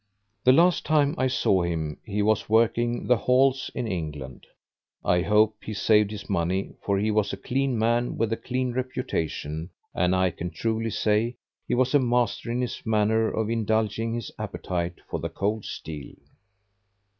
The 0.45 0.51
last 0.51 0.83
time 0.83 1.13
I 1.15 1.27
saw 1.27 1.61
him 1.61 1.99
he 2.03 2.23
was 2.23 2.49
working 2.49 3.05
the 3.05 3.17
"halls" 3.17 3.69
in 3.75 3.85
England. 3.85 4.47
I 5.05 5.21
hope 5.21 5.57
he 5.63 5.75
saved 5.75 6.09
his 6.09 6.27
money, 6.27 6.73
for 6.83 6.97
he 6.97 7.11
was 7.11 7.31
a 7.31 7.37
clean 7.37 7.77
man 7.77 8.17
with 8.17 8.33
a 8.33 8.37
clean 8.37 8.71
reputation, 8.71 9.69
and, 9.93 10.15
I 10.15 10.31
can 10.31 10.49
truly 10.49 10.89
say, 10.89 11.35
he 11.67 11.75
was 11.75 11.93
a 11.93 11.99
master 11.99 12.49
in 12.49 12.61
his 12.61 12.83
manner 12.83 13.27
of 13.29 13.47
indulging 13.51 14.15
his 14.15 14.31
appetite 14.39 14.95
for 15.07 15.19
the 15.19 15.29
cold 15.29 15.65
steel. 15.65 16.15